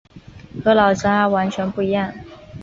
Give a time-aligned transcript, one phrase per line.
[0.65, 2.11] 和老家完全不一样